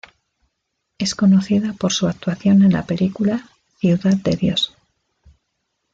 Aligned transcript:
Es 0.97 1.13
conocida 1.13 1.73
por 1.73 1.93
su 1.93 2.07
actuación 2.07 2.63
en 2.63 2.73
la 2.73 2.87
película 2.87 3.47
"Ciudad 3.77 4.15
de 4.17 4.35
Dios". 4.35 4.75